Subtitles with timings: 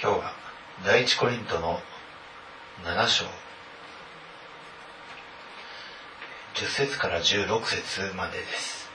[0.00, 0.32] 今日は
[0.86, 1.80] 第一コリントの
[2.84, 3.24] 7章。
[6.54, 8.88] 10節から16節までです。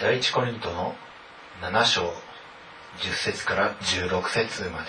[0.00, 0.96] 第一コリントの
[1.60, 2.12] 7章10
[3.12, 4.86] 節から16節まで。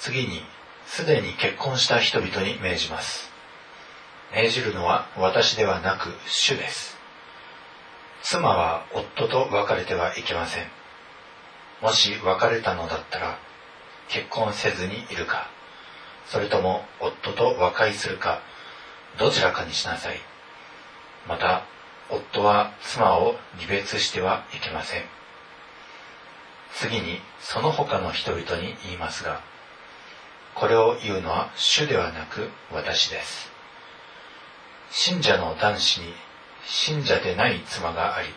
[0.00, 0.42] 次に
[0.86, 3.30] すでに結婚した人々に命じます。
[4.32, 6.96] 命じるのは私ではなく主です。
[8.22, 10.66] 妻は夫と別れてはいけません。
[11.82, 13.38] もし別れたのだったら
[14.08, 15.48] 結婚せずにいるか。
[16.26, 18.40] それとも夫と和解するか
[19.18, 20.16] どちらかにしなさい。
[21.28, 21.64] また
[22.10, 25.02] 夫は妻を離別してはいけません。
[26.74, 29.40] 次にその他の人々に言いますが
[30.54, 33.50] これを言うのは主ではなく私です。
[34.90, 36.14] 信者の男子に
[36.66, 38.28] 信者でない妻があり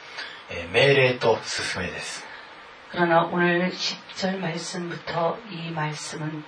[0.51, 2.23] えー、命令と勧めです。
[2.91, 6.43] 그러나 오늘 10절 말씀부터 이 말씀은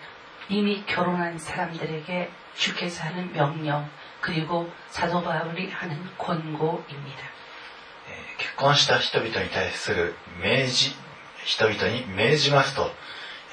[0.49, 3.89] 이미 결혼한 사람들에게 주께서 하는 명령
[4.21, 7.35] 그리고 사도 바울이 하는 권고입니다.
[8.37, 10.95] 結婚した人々に対する命じ
[11.45, 12.91] 人々に命じますと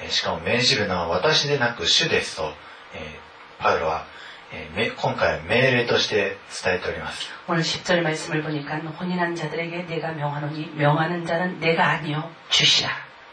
[0.09, 2.51] しかも命じるのは私でなく主ですと
[3.59, 4.05] パウロは
[4.97, 7.27] 今回命令として伝えております。
[7.47, 12.89] 오늘 10절 말씀을 보니까 혼인한 자들에게 내가 명하노니 명하는 자는 내가 아니요 주시라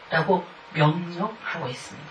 [0.09, 0.43] 라고
[0.73, 2.07] 명령하고 있습니다.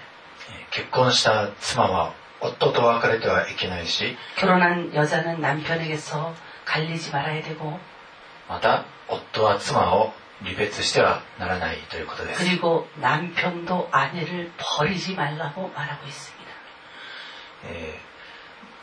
[0.71, 7.79] 結婚した妻は夫と別れてはいけないし 결혼한 여자는 남편에게서 갈리지 말아야 되고
[8.49, 10.13] また夫は妻を
[10.45, 12.45] 離別してはならないということです.
[12.45, 16.51] 그리고 남편도 아내를 버리지 말라고 말하고 있습니다.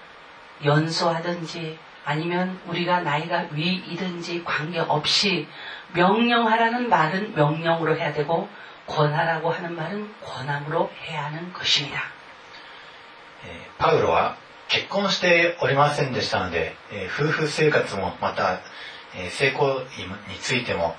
[0.64, 5.48] 연소하든지 아니면 우리가 나이가 위이든지 관계없이
[5.94, 8.50] 명령하라는 말은 명령으로 해야 되고
[8.88, 12.02] 권하라고 하는 말은 권함으로 해야 하는 것입니다.
[13.44, 18.60] えーパウロは結婚しておりませんでしたので、えー夫婦生活もまた、
[19.16, 20.02] えー性行為
[20.32, 20.96] についても、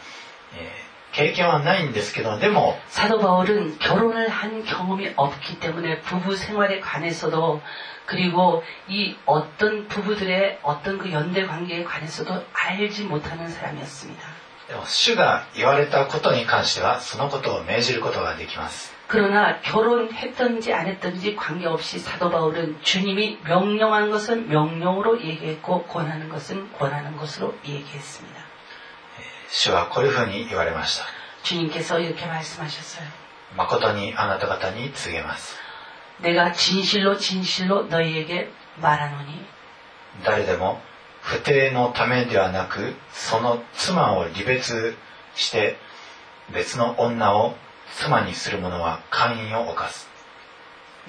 [0.55, 0.86] えー
[1.17, 7.61] 経験はないんですけどでも 사도 바울은 결혼을 한 경험이 없기 때문에 부부 생활에 관해서도
[8.07, 14.23] 그리고 이 어떤 부부들의 어떤 그 연대 관계에 관해서도 알지 못하는 사람이었습니다.
[14.69, 26.73] でも主が言われたことに関してはそのことを命じることができます 그러나 결혼했든지 안 했든지 관계없이 사도 바울은 주님이 명령한 것은 명령으로 얘기했고 권하는 것은
[26.73, 28.36] 권하는 것으로 얘기했습니다.
[29.51, 31.05] 主はこういうふうに言われました
[31.45, 33.07] 주님께서 이렇게 말씀하셨어요.
[33.57, 35.57] 誠にあなた方に告げます
[36.21, 38.51] 내가 진실로 진실로 너희에게
[38.81, 39.45] 말하노니
[40.25, 40.81] 誰でも
[41.21, 44.97] 不定のためではなくその妻を離別
[45.35, 45.77] して
[46.53, 47.55] 別の女を
[47.97, 50.09] 妻にする者は姦淫を犯す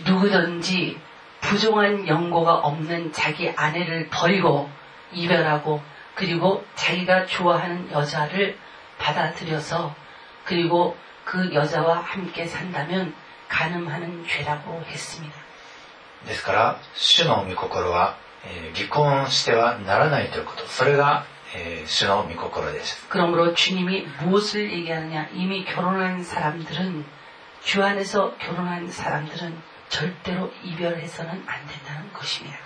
[0.06, 1.00] 누구든지
[1.42, 4.70] 부정한 연고가 없는 자기 아내를 버리고
[5.12, 5.82] 이별하고
[6.18, 8.58] 그리고 자기가 좋아하는 여자를
[9.00, 9.96] 받아들여서
[10.46, 13.14] 그리고 그 여자와 함께 산다면
[13.50, 15.34] 간음하는 죄라고 했습니다.
[16.28, 18.16] ですから主の御心は、
[18.46, 21.26] えー離婚してはならないということそれが、
[21.56, 27.06] えー主の御心です 그러므로 주님이 무엇을 얘기하느냐 이미 결혼한 사람들은
[27.64, 32.58] 주 안에서 결혼한 사람들은 절대로 이별해서는 안 된다는 것입니다.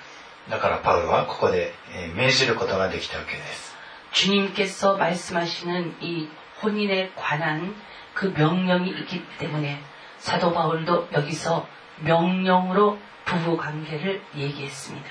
[0.50, 1.72] だからパウロはここで
[2.16, 3.72] 命じることができたわけです。
[4.12, 6.28] 主님께서말씀하시는이
[6.60, 7.72] 혼인에관한
[8.14, 9.78] 그명령이있기때문에
[10.20, 11.64] 사도바울도여기서
[12.04, 15.08] 명령으로부부관계를얘기했습니 다.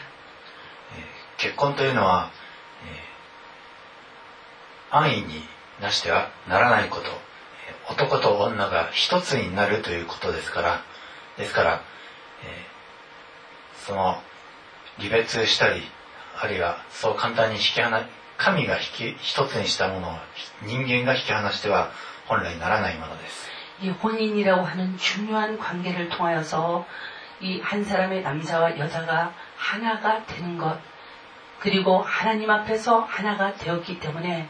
[1.37, 2.29] 結婚というのは、
[4.91, 5.41] 安易に
[5.81, 7.09] なしてはならないこと。
[7.89, 10.81] 男と女が一つになるということですから。
[11.37, 11.81] ですから、
[12.43, 14.21] えー、その
[14.98, 15.82] 離別したり
[16.38, 18.08] あるいはそう簡単に引き離
[18.38, 20.12] 神が引き一つにしたものを
[20.64, 21.90] 人間が引き離しては
[22.26, 23.50] 本来ならないものです
[23.82, 26.86] 이 혼인이라고 하는 중요한 관계를 통하여서
[27.40, 30.78] 이 한 사람의 남자와 여자가 하나가 되는 것,
[31.58, 34.48] 그리고 하나님 앞에서 하나가 되었기 때문에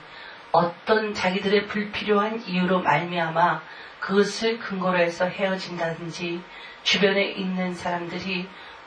[0.52, 3.62] 어떤 자기들의 불필요한 이유로 말미암아
[4.00, 6.40] 그것을 근거로 해서 헤어진다든지
[6.84, 8.48] 주변에 있는 사람들이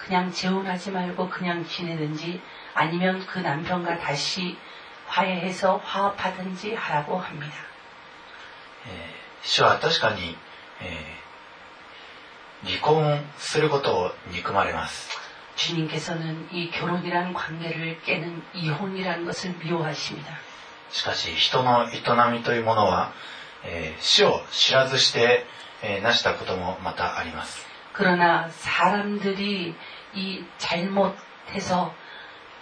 [0.00, 2.40] 그냥 재혼하지 말고 그냥 지내든지
[2.74, 4.56] 아니면 그 남편과 다시
[5.06, 7.52] 화해해서 화합하든지 하라고 합니 다.
[8.88, 10.36] 예, 主は確かに,
[10.80, 11.20] 예,
[12.64, 15.10] 離婚することを憎まれます.
[15.56, 20.32] 주님께서는 이 결혼이란 관계를 깨는 이혼이란 것을 미워하십니 다.
[20.90, 22.00] しかし人の営
[22.32, 23.12] みというものは、
[23.64, 25.44] えー、死を知らずして、
[25.82, 27.69] えー、成したこともまたあります。
[27.93, 29.75] 그러나 사람들이
[30.13, 31.93] 이 잘못해서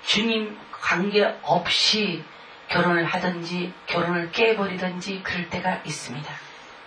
[0.06, 2.24] 주님 관계 없이
[2.70, 6.30] 결혼을 하든지 결혼을 깨버리든지 그럴 때가 있습니다.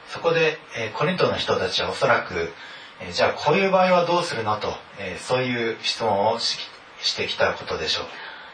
[0.08, 2.52] そこで、えーコリントの人たちはおそらく、
[3.00, 4.68] えーじゃあこういう場合はどうするのと、
[4.98, 6.58] えーそういう質問をし
[7.00, 8.06] してきたことでしょう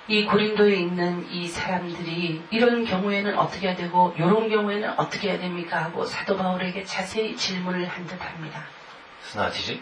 [0.08, 5.84] 이 고린도에 있는 이 사람들이 이런 경우에는 어떻게 해야 되고 이런 경우에는 어떻게 해야 됩니까
[5.84, 8.64] 하고 사도 바울에게 자세히 질문을 한 듯합니다.
[9.26, 9.80] すなわち、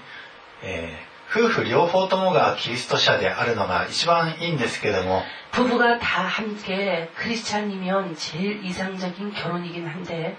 [0.62, 5.22] えー夫婦両方ともがキリスト者であるのが一番いいんですけれども
[5.52, 10.36] 부부가 다 함께 크리스찬이면 제일 이상적인 결혼이긴 한데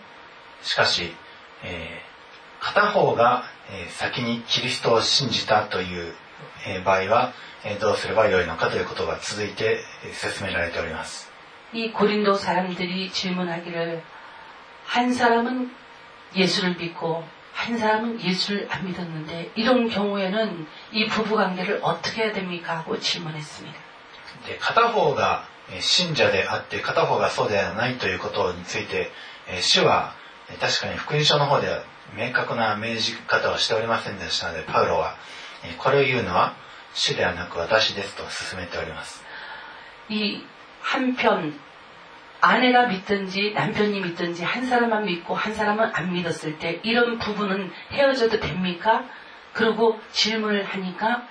[0.62, 1.16] しかし、
[1.64, 2.12] えー
[2.62, 6.14] 片方が、えー先にキリストを信じたという、
[6.68, 7.32] えー場合は、
[7.64, 11.32] えーどうすればよいのかということが続いてえー説明られております
[11.72, 14.04] 이 고린도 사람들이 질문하기를
[14.88, 15.72] 한 사람은
[16.36, 17.24] 예수를 믿고
[17.57, 22.85] 한 사람은 예수를 안 믿었는데 이런 경우에는 이 부부 관계를 어떻게 해야 됩니 까?
[22.85, 23.81] 하고 질문했습니 다.
[24.47, 25.49] で片方が
[25.81, 29.11] 信者であって片方がそうではないということについて
[29.63, 30.13] 主は
[30.61, 31.83] 確かに福音書の方では
[32.17, 35.17] 明確な命じ方をしておりませんでしたのでパウロは
[35.79, 36.55] これを言うのは
[36.95, 39.25] 主ではなく私ですと進めております。
[40.09, 40.45] 이
[40.83, 41.53] 한편
[42.42, 48.40] 아내가 믿든지 남편이 믿든지 한 사람만 믿고 한 사람은 안 믿었을 때 이런 부분은 헤어져도
[48.40, 49.06] 됩니까?
[49.54, 51.28] 그리고 질문을 하니까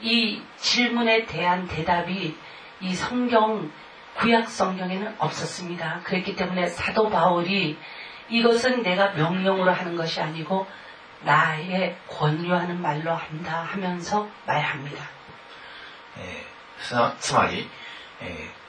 [0.00, 2.34] 이 질문에 대한 대답이
[2.80, 3.70] 이 성경
[4.16, 6.00] 구약 성경에는 없었습니다.
[6.04, 7.76] 그렇기 때문에 사도 바울이
[8.30, 10.66] 이것은 내가 명령으로 하는 것이 아니고
[11.22, 15.18] 나의 권유하는 말로 한다 하면서 말합니다.
[16.18, 17.68] えーすなつまり、
[18.20, 18.61] えー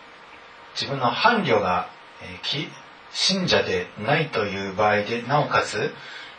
[0.73, 1.89] 自分の伴侶が、
[2.21, 2.67] えーき
[3.11, 5.93] 信者でないという場合でなおかつ、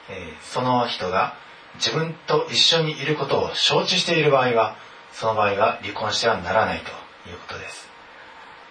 [0.09, 1.35] えーその人が
[1.75, 4.76] 自分と一緒にいることを承知している場合は
[5.12, 6.90] その場合は離婚してはならないと
[7.30, 7.90] いうことです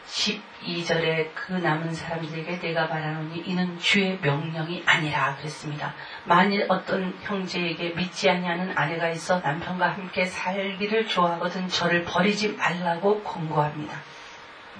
[0.09, 5.93] 12절에 그 남은 사람들에게 내가 말하노니 이는 주의 명령이 아니라 그랬습니다.
[6.25, 14.01] 만일 어떤 형제에게 믿지 아니하는 아내가 있어 남편과 함께 살기를 좋아하거든 저를 버리지 말라고 권고합니다.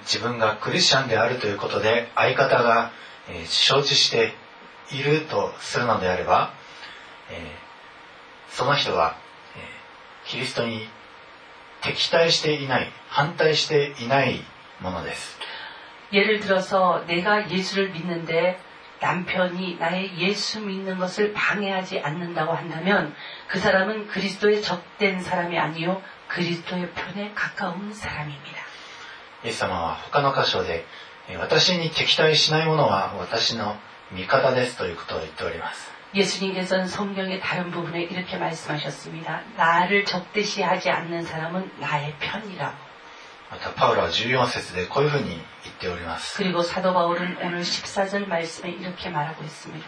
[0.04, 2.90] 自分がクリスチャンであるということで相方が、
[3.28, 4.32] えー承知して
[4.92, 6.52] いるとするのであれば、
[7.30, 9.16] えーその人は、
[9.56, 10.88] えーキリストに
[11.82, 14.42] 敵対していない反対していない
[14.80, 15.38] ものです
[16.12, 18.58] 예를 들어서 내가 예수를 믿는데
[19.00, 23.14] 남편이 나의 예수 믿는 것을 방해하지 않는다고 한다면
[23.48, 28.63] 그 사람은 그리스도의 적된 사람이 아니요 그리스도의 편에 가까운 사람입니다.
[28.64, 28.64] 다
[29.44, 30.84] イエス様は他の箇所で
[31.28, 33.76] えー私に敵対しないものは私の
[34.12, 39.42] 味方ですということを言っております 예수님께서는 성경의 다른 부분에 이렇게 말씀하셨습니다.
[39.56, 42.74] 나를 적대시하지 않는 사람은 나의 편이라고.
[43.50, 45.28] またパウロは14節でこういうふうに
[45.64, 49.86] 言っております 그리고 사도 바울은 오늘 14절 말씀에 이렇게 말하고 있습니다.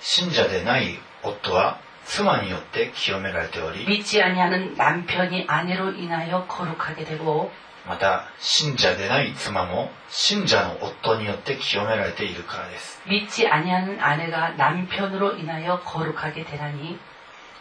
[0.00, 7.50] 信者でない夫は妻によって清められており 믿지 아니하는 남편이 아내로 인하여 거룩하게 되고
[7.86, 16.98] また信者でない妻も信者の夫によって清められているからです 믿지 아니하는 아내가 남편으로 인하여 거룩하게 되나니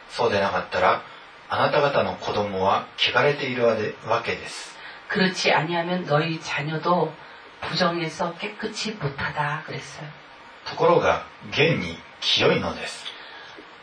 [0.10, 1.01] そうでなかったら
[1.50, 4.78] あなた方の子供は汚れているわでわけです
[5.10, 7.13] 그렇지 아니하면 너희 자녀도
[7.62, 10.08] 부정해서 깨끗이 못하다 그랬어요.
[10.66, 13.06] ところが現に清いのです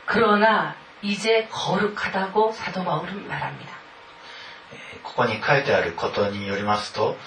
[0.07, 3.72] 그러나 이제 거룩하다고 사도 바울은 말합니다.
[5.04, 7.18] ここに書いてあることによりますと、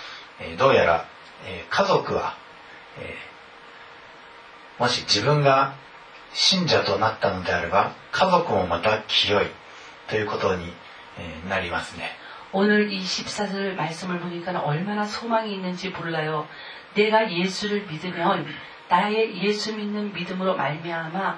[0.59, 1.07] どうやら
[1.71, 2.37] 家族は、
[4.79, 5.75] もし自分が
[6.33, 9.47] 信者となったのであれば、家族もまた清い
[10.09, 10.73] ということに
[11.49, 12.11] なりますね。
[12.53, 16.47] 今日24節の말씀を見たら、얼마나소망이있는지몰라 요。
[16.95, 18.47] 내가예수를믿으 면、
[18.89, 21.37] 나의예수믿는믿음으로말미암 아、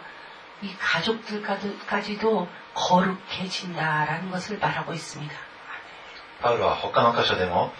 [0.62, 5.47] 이가족들까지도거룩해진다라는것을말하고있습니 다。
[6.41, 7.71] パウロは他の箇所でも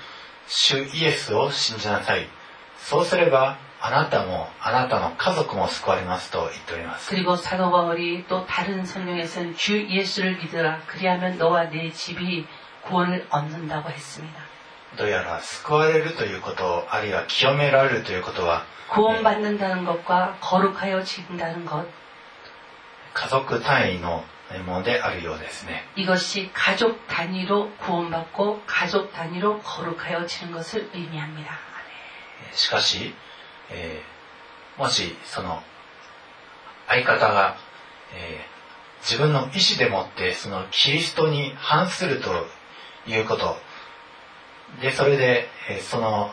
[0.48, 2.28] 主イエスを信じなさい
[2.78, 12.48] そうすればあなたもあなたの家族も救われますと言っております 그리고 사도 바울이 또 다른 성경에서는 주 예수를 믿으라 그리하면 너와 내 집이
[12.84, 14.42] 구원을 얻는다고 했습니다.
[14.98, 21.86] どうやら救われるということあるいは清められるということは 구원받는다는 것과 거룩하여 지킨다는 것
[23.14, 24.24] 家族単位の
[24.66, 31.58] ものであるようですね 이것이 가족 단위로 구원받고 가족 단위로 거룩하여지는 것을 의미합니다.
[32.54, 33.14] しかし、
[33.70, 35.62] えーもしその
[36.88, 37.56] 相方が、
[38.16, 38.54] えー
[39.04, 42.30] 自分の意思でもってそのキリストに反すると
[43.06, 43.58] いうこと
[44.82, 46.32] でそれで、えーその、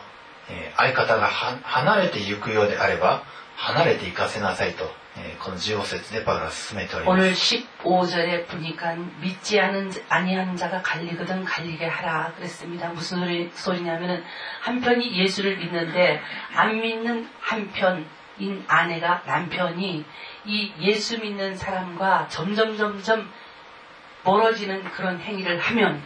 [0.49, 3.23] えー相方がは離れていくようであれば
[3.57, 5.04] 離れていかせなさいと、えー
[5.39, 12.89] この15節でパウロは進めております 오늘 15절에 보니까 믿지 않은 아니하는 자가 갈리거든 갈리게 하라 그랬습니다.
[12.89, 14.23] 무슨 소리, 소리냐면은
[14.61, 16.21] 한편이 예수를 믿는데
[16.55, 20.05] 안 믿는 한편인 아내가 남편이
[20.45, 23.29] 이 예수 믿는 사람과 점점 점점
[24.23, 26.01] 멀어지는 그런 행위를 하면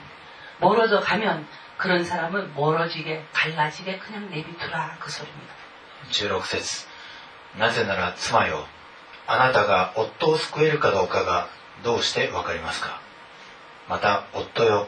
[0.60, 1.46] 멀어져 가면
[1.78, 5.54] 그런 사람은 멀어지게 갈라지게 그냥 내비두라 그 소리입니다.
[6.12, 6.88] 16節
[7.58, 8.68] なぜなら妻よ
[9.28, 11.48] あなたが夫を救えるかどうかが
[11.84, 13.02] どうしてわかりますか
[13.90, 14.88] また夫よ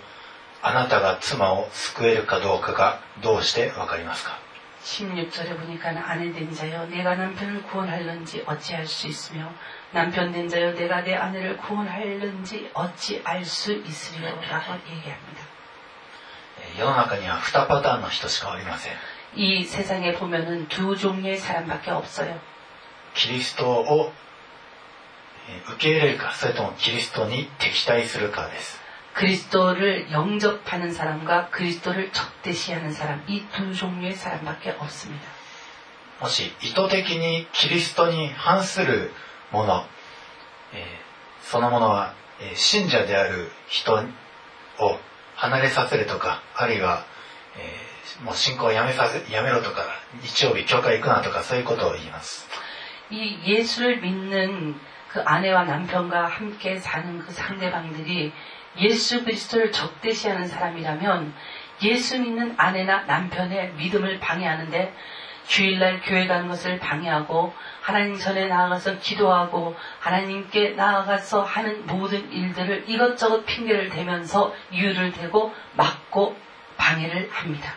[0.61, 4.39] あなたが妻を救えるかどうかがどうしてわかりますか
[4.83, 9.51] 16절에 보니까 아내 된 자여 내가 남편을 구원할는지 어찌할 수 있으며
[9.91, 15.43] 남편 된 자여 내가 내 아내를 구원할는지 어찌 알 수 있으려라고 얘기합니다.
[16.59, 18.93] えー世の中には2パターンの人しかおりません
[19.35, 22.39] 이 이 세상에 보면은 두 종류의 사람밖에 없어요.
[23.14, 24.12] キリストを
[25.68, 28.80] 受け入れるかそれともキリストに敵対するかです
[29.14, 35.28] 그リストを영접하는 사람과 그리스도를 적대시하는 사람 이 두 종류의 사람밖에 없습니 다.
[36.22, 39.10] もし意図的にキリストに反する
[39.50, 39.84] もの
[41.42, 42.14] そのものは
[42.54, 43.98] 信者である人を
[45.34, 47.04] 離れさせるとかあるいは
[48.24, 49.82] もう信仰をやめさせやめろとか
[50.22, 52.46] 日曜日教会行くなとかそういうことを言います。
[53.11, 58.31] 이 예수를 믿는 그 아내와 남편과 함께 사는 그 상대방들이
[58.79, 61.33] 예수 그리스도를 적대시하는 사람이라면
[61.83, 64.93] 예수 믿는 아내나 남편의 믿음을 방해하는데
[65.47, 73.45] 주일날 교회 가는 것을 방해하고 하나님 전에 나아가서 기도하고 하나님께 나아가서 하는 모든 일들을 이것저것
[73.45, 76.37] 핑계를 대면서 이유를 대고 막고
[76.77, 77.73] 방해를 합니다.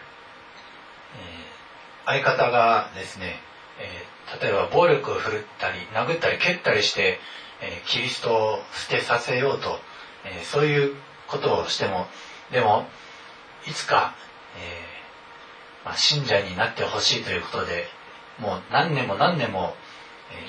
[2.06, 3.38] 相方がですね、
[3.78, 7.20] えー 例えば暴力を振るったり殴ったり蹴ったりして、
[7.62, 9.79] えキリストを捨てさせようと、
[10.25, 10.96] えそういう
[11.27, 12.08] ことをしても
[12.51, 12.88] でも
[13.67, 14.15] いつか、
[14.58, 17.86] えー、まあ、信者になってほしいということで
[18.39, 19.74] もう何年も何年も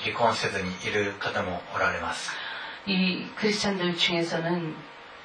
[0.03, 2.31] 離婚せずにいる方もおられます。
[2.87, 4.73] 이크리스찬들중에서는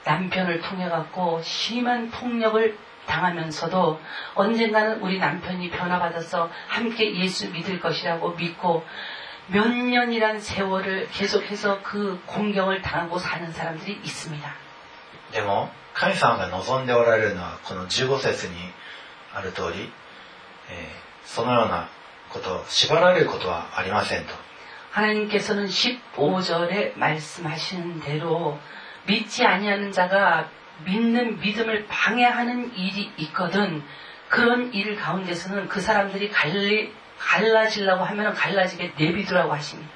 [0.04, 2.74] 남편을통해갖고심한폭력을
[3.05, 3.99] 당하면서도
[4.35, 8.85] 언젠가는 우리 남편이 변화받아서 함께 예수 믿을 것이라고 믿고
[9.47, 14.53] 몇 년이란 세월을 계속해서 그 공경을 당하고 사는 사람들이 있습니다.
[15.31, 18.55] でも神様が望んでおられるのはこの15節に
[19.33, 19.91] ある通り、
[20.69, 21.89] えーそのような
[22.29, 24.33] こと縛られることはありませんと
[24.93, 28.57] 하나님께서는 15절에 말씀하시는 대로
[29.05, 30.49] 믿지 아니하는 자가
[30.85, 33.83] 믿는 믿음을 방해하는 일이 있거든
[34.29, 39.89] 그런 일 가운데서는 그 사람들이 갈리, 갈라지려고 하면 갈라지게 내비두라고 하십니다.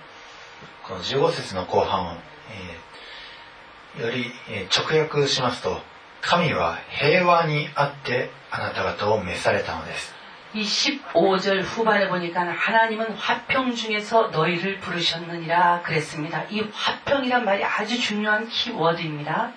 [0.84, 2.18] この15節の後半を、
[2.50, 5.82] えーより、えー直訳しますと
[6.22, 10.14] 神は平和にあってあなた方を召されたのです
[10.54, 16.44] 이 15절 후반에 보니까 하나님은 화평 중에서 너희를 부르셨느니라 그랬습니다.
[16.50, 19.54] 이 화평이란 말이 아주 중요한 키워드입니다.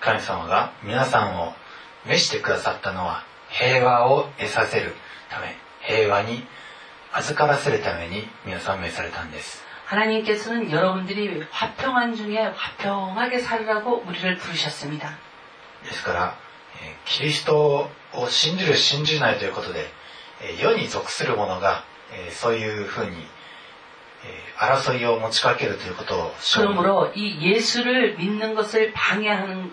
[0.00, 1.52] 神様が皆さんを
[2.06, 4.94] 召してくださったのは平和を得させる
[5.30, 6.44] ため平和に
[7.12, 9.62] 預からせるために皆さん召されたんです。
[9.86, 15.18] 하나님께서는 여러분들이 화평한 중에 화평하게 살라고 우리를 부르셨습니 다.
[15.84, 16.36] ですから
[17.04, 19.86] キリストを信じる信じないということで
[20.62, 21.84] 世に属する者が
[22.30, 23.16] そういうふうに
[24.58, 29.72] 争いを持ちかけるということを그러므로이예수를믿는것을방해하는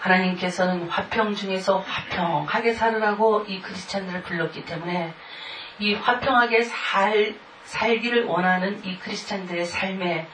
[0.00, 5.12] 하나님께서는 화평 중에서 화평하게 살으라고 이 크리스찬들을 불렀기 때문에
[5.78, 7.34] 이 화평하게 살,
[7.64, 10.26] 살기를 원하는 이 크리스찬들의 삶에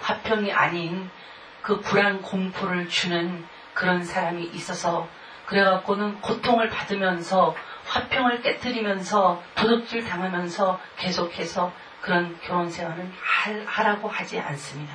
[0.00, 1.10] 화평이 아닌
[1.62, 5.08] 그 불안 공포를 주는 그런 사람이 있어서
[5.46, 7.54] 그래갖고는 고통을 받으면서
[7.86, 14.94] 화평을 깨뜨리면서 도둑질 당하면서 계속해서 그런 결혼 생활은 할- 하라고 하지 않습니다.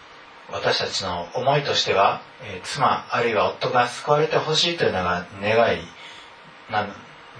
[0.50, 5.80] 私たちの思いとしては、えー妻あるいは夫が救われてほしいというのが願い
[6.70, 6.86] な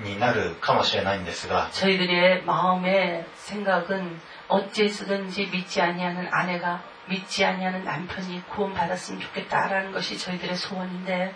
[0.02, 10.56] になるかもしれないんですが 저희들의 마음의 생각은 어찌해서든지 믿지 아니하는 아내가 믿지 아니하는 남편이 구원받았으면 좋겠다라는 것이 저희들의
[10.56, 11.34] 소원인데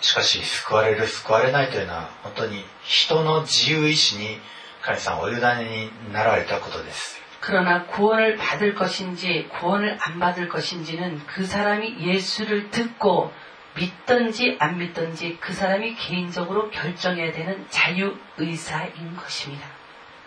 [0.00, 4.38] しかし救われる救われないというのは本当に人の自由意志に
[4.82, 13.32] 神様お委ねになられたことです 그러나 구원을 받을 것인지 구원을 안 받을 것인지는 그 사람이 예수를 듣고
[13.76, 19.66] 믿든지 안 믿든지 그 사람이 개인적으로 결정해야 되는 자유의사인 것입니다.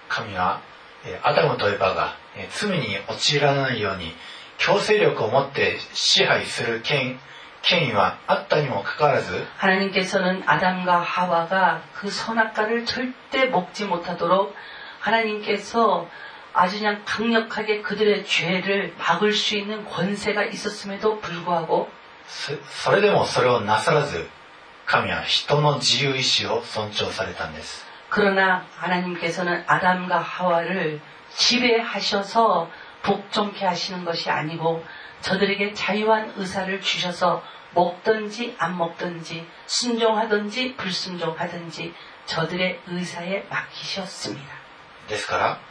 [0.10, 0.62] 神は
[1.06, 4.14] えーアダムとエバがえー罪に陥らないように
[4.58, 7.20] 強制力を持って支配する権
[7.64, 14.56] 権威はあったにもかかわらず 하나님께서는 아담과 하와가 그 선악과를 절대 먹지 못하도록
[15.00, 16.08] 하나님께서
[16.54, 21.90] 아주 그냥 강력하게 그들의 죄를 막을 수 있는 권세가 있었음에도 불구하고
[22.28, 24.28] そそれでもそれをなさらず
[24.86, 31.00] 神は人の自由意志を尊重されたんです 그러나 하나님께서는 아담과 하와를
[31.36, 32.70] 지배하셔서
[33.04, 34.84] 복종케 하시는 것이 아니고
[35.22, 41.94] 저들에게 자유한 의사를 주셔서 먹든지 안 먹든지 순종하든지 불순종하든지
[42.26, 44.58] 저들의 의사에 맡기셨습니다.
[45.08, 45.71] ですから、え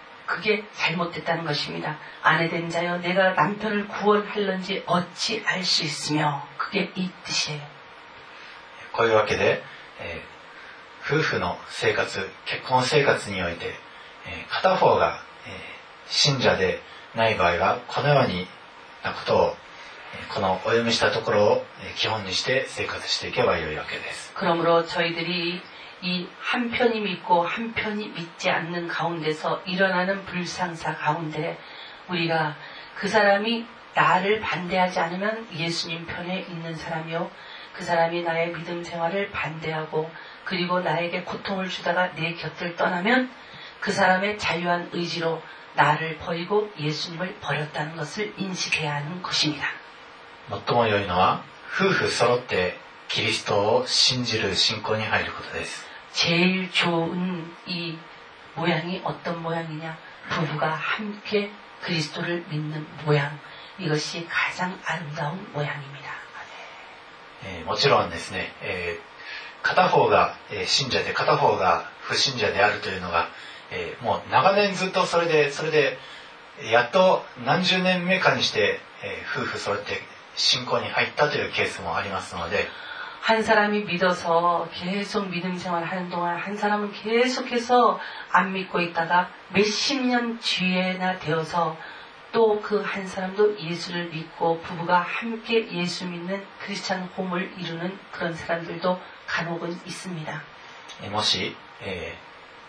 [0.30, 1.98] 그게 잘못됐다는 것입니다.
[2.22, 7.60] 아내 된 자여 내가 남편을 구원할런지 어찌 알 수 있으며 그게 이 뜻이에요.
[8.92, 9.62] こういうわけで、
[10.00, 10.36] えー
[11.08, 13.66] 夫婦の生活結婚生活において、
[14.26, 15.52] えー片方が、えー
[16.08, 16.80] 信者で
[17.14, 18.46] ない場合はこのように
[19.04, 19.56] なことを、
[20.18, 25.62] えーこのお読みしたところをえー基本にして生活していけばよいわけです 그러므로 저희들이
[26.02, 31.58] 이 한편이 믿고 한편이 믿지 않는 가운데서 일어나는 불상사 가운데
[32.08, 32.54] 우리가
[32.96, 37.30] 그 사람이 나를 반대하지 않으면 예수님 편에 있는 사람이요.
[37.72, 40.10] 그 사람이 나의 믿음 생활을 반대하고
[40.44, 43.30] 그리고 나에게 고통을 주다가 내 곁을 떠나면
[43.80, 45.42] 그 사람의 자유한 의지로
[45.74, 49.66] 나를 버리고 예수님을 버렸다는 것을 인식해야 하는 것입니다.
[50.48, 57.98] 最も良いのは夫婦揃ってキリストを信じる信仰に入ることです 제일 좋은 이
[58.54, 59.96] 모양이 어떤 모양이냐?
[60.30, 61.50] 부부가 함께
[61.82, 63.38] 그리스도를 믿는 모양.
[63.78, 66.06] 이것이 가장 아름다운 모양입니다.
[67.44, 69.16] えーもちろんですね、えー
[69.62, 73.28] 片方が、えー信者で片方が不信者であるというのが、
[73.70, 75.98] えーもう長年ずっとそれでそれで
[76.70, 80.00] やっと何十年目かにして、えー夫婦揃って
[80.34, 82.66] 信仰に入ったというケースもありますので、
[83.20, 87.98] 한 사람이 믿어서 계속 믿음 생활 하는 동안 한 사람은 계속해서
[88.30, 91.76] 안 믿고 있다가 몇십 년 뒤에나 되어서
[92.32, 99.00] 또 그 한 사람도 예수를 믿고 부부가 함께 예수 믿는 크리스찬 홈을 이루는 그런 사람들도
[99.26, 100.42] 간혹은 있습니다.
[101.02, 102.26] えーもし、えー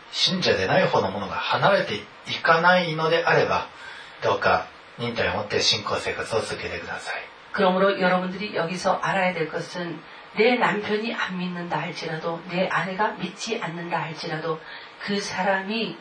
[0.10, 2.02] 信者でない方のものが離れてい
[2.41, 3.67] かないのであれば
[4.23, 7.21] どうか忍耐を持って信仰生活を続けてください
[7.52, 10.00] 그러므로 여러분들이 여기서 알아야 될 것은
[10.36, 14.60] 내 남편이 안 믿는다 할지라도 내 아내가 믿지 않는다 할지라도
[15.00, 15.97] 그 사람이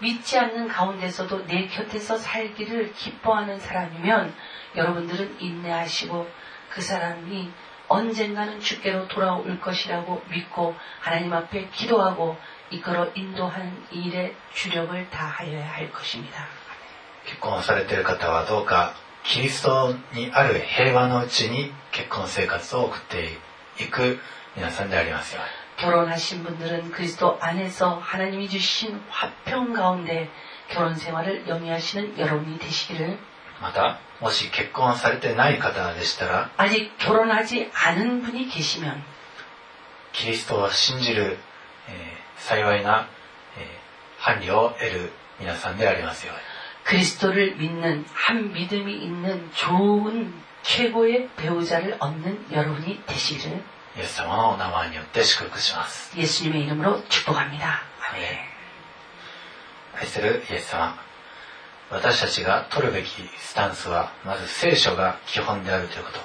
[0.00, 4.34] 믿지 않는 가운데서도 내 곁에서 살기를 기뻐하는 사람이면
[4.76, 6.28] 여러분들은 인내하시고
[6.70, 7.50] 그 사람이
[7.88, 12.36] 언젠가는 주께로 돌아올 것이라고 믿고 하나님 앞에 기도하고
[12.70, 16.46] 이끌어 인도하는 일에 주력을 다하여야 할 것입니다.
[17.24, 23.38] 結婚されている方はどうかキリストにある平和のうちに結婚生活を送って
[23.78, 24.18] いく
[24.56, 30.30] 皆さんでありますように 결혼하신 분들은 그리스도 안에서 하나님이 주신 화평 가운데
[30.68, 33.18] 결혼 생활을 영위하시는 여러분이 되시기를
[33.60, 39.02] またもし結婚されてない方でしたら 아직 결혼하지 않은 분이 계시면
[40.12, 41.38] キリストを信じる、
[41.88, 43.08] えー幸いな、
[43.56, 43.82] えー
[44.24, 46.42] 伴侶を得る皆さんでありますように
[46.84, 50.32] 그리스도를 믿는 한 믿음이 있는 좋은
[50.66, 53.62] 최고의 배우자를 얻는 여러분이 되시기를
[53.96, 57.82] イエス様のお名前によって祝福します 예수님의 이름으로 축복합니다.
[58.10, 58.38] 아멘.
[60.00, 60.96] 愛するイエス様
[61.90, 66.18] 私たちが取るべきスタンスはまず聖書が基本であるということ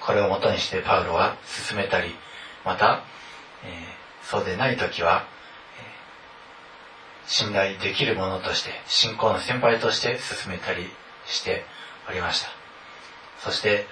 [0.00, 2.14] これをもとにしてパウロは進めたり
[2.64, 3.02] また、
[3.64, 5.24] えーそうでない時は、
[5.76, 10.86] えー信頼できるものとして信仰の先輩として進めたり
[11.26, 11.64] して
[12.08, 12.48] おりました
[13.43, 13.85] そして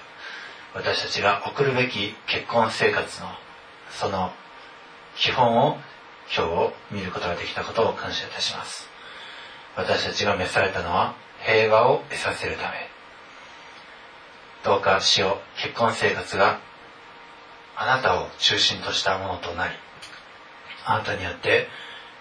[0.74, 3.28] 私たちが送るべき結婚生活の
[3.90, 4.32] その
[5.16, 5.78] 基本を
[6.36, 8.90] 今日見ることができたことを感謝いたします。
[9.76, 12.90] 私たちが召されたのは平和を得させるため。
[14.64, 16.60] どうか主よ結婚生活が
[17.76, 19.76] あなたを中心としたものとなり
[20.86, 21.68] あなたによって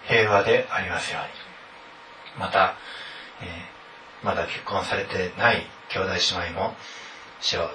[0.06, 2.40] 平和でありますように。
[2.40, 2.74] また、
[3.40, 3.74] えー
[4.24, 6.74] まだ結婚されてない兄弟姉妹も
[7.44, 7.70] 主よ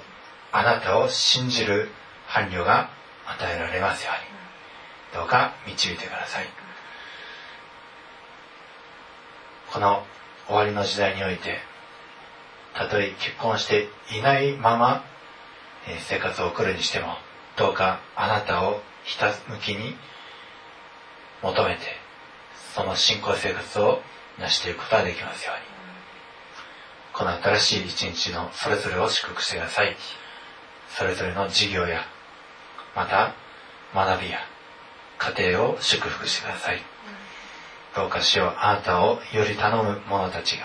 [0.50, 1.90] あなたを信じる
[2.26, 2.90] 伴侶が
[3.24, 4.10] 与えられますよ
[5.12, 5.20] うに。
[5.20, 6.46] どうか導いてください。
[9.72, 10.04] この
[10.48, 11.58] 終わりの時代において
[12.74, 15.04] たとえ結婚していないまま
[16.00, 17.14] 生活を送るにしても
[17.56, 19.94] どうかあなたをひたむきに
[21.42, 21.82] 求めて
[22.74, 24.02] その信仰生活を
[24.40, 25.79] 成していくことができますように。
[27.20, 29.94] この新しい一日のそれぞれを祝福してください。
[30.96, 32.00] それぞれの事業や
[32.96, 33.34] また
[33.94, 34.38] 学びや
[35.18, 36.80] 家庭を祝福してください。
[37.94, 40.64] どうかしようあなたをより頼む者たちが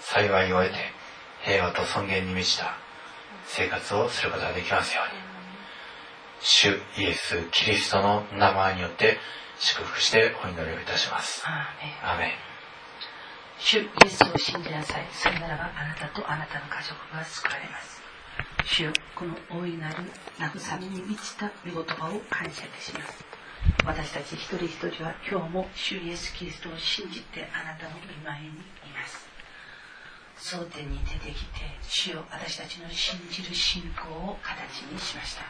[0.00, 0.78] 幸いを得て
[1.42, 2.78] 平和と尊厳に満ちた
[3.44, 5.20] 生活をすることができますように。
[6.40, 9.18] 主イエス・キリストの名前によって
[9.58, 11.44] 祝福してお祈りをいたします。
[11.46, 12.49] アアメン
[13.62, 15.06] 主イエスを信じなさい。
[15.12, 18.00] それならばあなたとあなたの家族が救われます。
[18.64, 19.96] 主よ、この大いなる
[20.38, 23.24] 慰めに満ちた御言葉を感謝いたします。
[23.84, 28.50] 私たち一人一人は今日も主イエス・キリストを信じてあなたの御前にい
[28.96, 29.28] ます。
[30.38, 35.44] 争点に出てきて、主よ、私たちの信じる信仰を形にしました。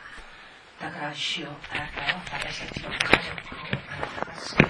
[0.84, 3.18] だから主よ、あなたは私たちの家族を
[3.86, 4.66] あなたが救い、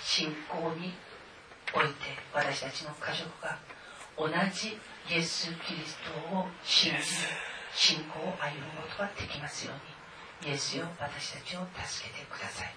[0.00, 0.94] 信仰に
[1.74, 1.92] おいて
[2.34, 3.58] 私たちの家族が
[4.16, 4.76] 同じ
[5.10, 5.98] イエス・キリス
[6.30, 7.02] トを信じる
[7.74, 10.50] 信仰を歩むことができますように。
[10.52, 12.74] イエスよ私たちを助けてください。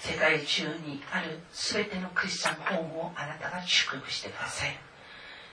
[0.00, 4.78] 世界中にある全てのクリスチャンホームをあなたが祝福してください。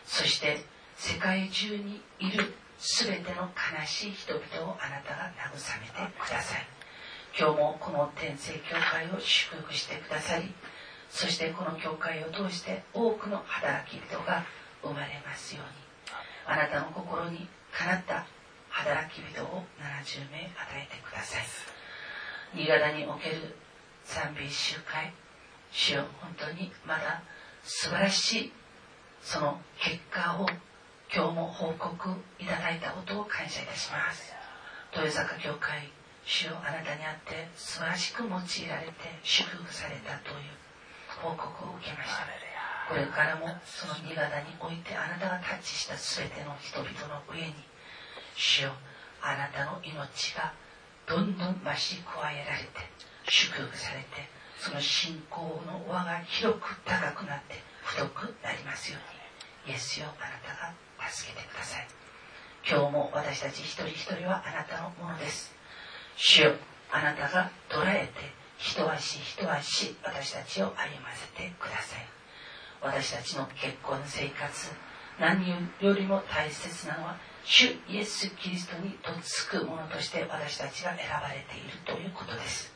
[0.06, 0.64] そして
[0.96, 6.68] 世界中にいる全ての悲しい人々をあなたが慰めてください。
[7.38, 10.54] 今日もこの天聖教会を祝福してくださり
[11.14, 14.44] そしてこの教会を通して多くの働き人が
[14.82, 15.72] 生まれますように。
[16.46, 18.26] あなたの心にかなった
[18.70, 21.44] 働き人を70名与えてください。
[22.56, 23.56] 新潟における
[24.04, 25.14] 賛美集会。
[25.72, 27.22] 主よ本当にまだ
[27.64, 28.52] 素晴らしい
[29.22, 30.48] その結果を
[31.14, 34.34] 今日も報告いただいたことを感謝いたします。
[34.92, 35.90] 豊坂教会
[36.26, 40.63] 主よあなたにあって素晴らしく用いられて祝福されたという
[41.22, 42.26] 報告を受けました
[42.90, 47.54] これからもその新潟においてあなたがタッチした全ての人々の上に
[48.36, 48.74] 主よ
[49.22, 50.54] あなたの命が
[51.08, 52.70] どんどん増し加えられて
[53.30, 54.28] 祝福されて
[54.60, 59.00] その信仰の輪が広く高くなって太くなりますよ
[59.66, 60.74] うにイエスよあなたが
[61.10, 61.88] 助けてください。
[62.68, 65.54] 今日も私たち一人一人はあなたのものです。
[66.16, 66.54] 主よ
[66.92, 70.72] あなたが捉えて一足一足私たちを歩
[71.02, 72.08] ませてください。
[72.82, 74.72] 私たちの結婚生活
[75.20, 82.74] 何よりも大切なのは主イエス・キリストにとっつくものとして私たちが選ばれているということです。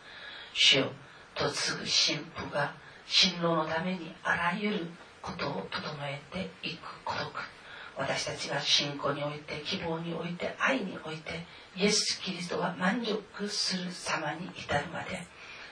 [0.54, 0.91] 主よ
[1.34, 1.88] とつぐ神
[2.36, 2.73] 父が
[3.06, 4.88] 新郎のためにあらゆる
[5.21, 7.32] ことを整えていく孤独
[7.97, 11.45] 私たちが信仰において希望において愛において
[11.78, 15.26] イエス・キリストが満足する様に至るまで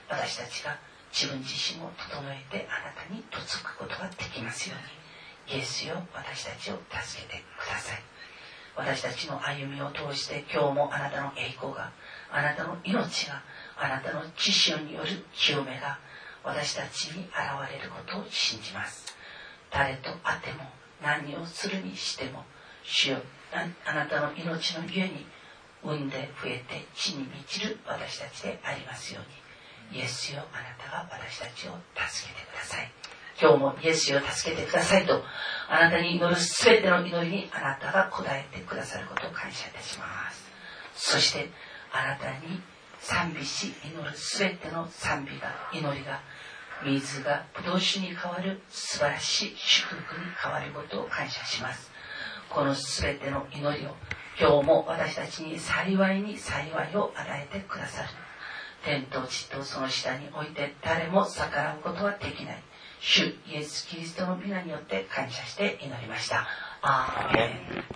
[0.08, 0.78] 私たちが
[1.12, 8.02] 自分自身を整えてあなたにとつくことができますようにイエスよ私たちを助けてください。
[8.76, 11.90] 私たちの歩みを通して今日もあなたの栄光が
[12.30, 13.42] あなたの命が
[13.78, 15.98] あなたの知識による清めが
[16.44, 17.32] 私たちに現
[17.72, 19.16] れることを信じます。
[19.70, 20.64] 誰と会っても
[21.02, 22.44] 何をするにしても
[22.84, 23.18] 主よ
[23.52, 25.26] あなたの命のゆえに
[25.82, 29.45] 産んで増えて地に満ちる私たちでありますように。
[29.92, 32.90] イエスよあなたが私たちを助けてください。
[33.40, 35.22] 今日もイエスよ助けてくださいと
[35.68, 40.46] あなたに祈る全ての祈りにあなたが答えてくださることを感謝いたします。
[40.94, 41.50] そして
[41.92, 42.62] あなたに
[42.98, 46.20] 賛美し祈る全ての賛美が祈りが
[46.84, 51.90] 水がブドウ酒に変わる素晴らしい祝福に変わることを感謝します。
[52.48, 53.94] この全ての祈りを
[54.38, 58.08] 今日も私たちに幸いに幸いを与えてくださる。
[58.86, 62.62] 天と地とその下において誰も逆らうことはできない
[63.00, 66.46] 主イエス・キリストの皆によって感謝して祈りました。
[66.82, 67.46] アーメ
[67.82, 67.86] ン